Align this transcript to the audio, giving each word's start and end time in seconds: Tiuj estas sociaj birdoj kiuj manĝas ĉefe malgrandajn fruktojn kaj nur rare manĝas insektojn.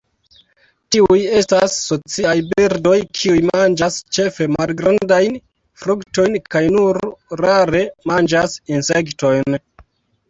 Tiuj 0.93 1.17
estas 1.39 1.73
sociaj 1.89 2.31
birdoj 2.53 2.95
kiuj 3.19 3.37
manĝas 3.49 3.99
ĉefe 4.17 4.47
malgrandajn 4.55 5.39
fruktojn 5.83 6.39
kaj 6.57 6.65
nur 6.79 7.03
rare 7.47 7.85
manĝas 8.15 8.59
insektojn. 8.79 9.63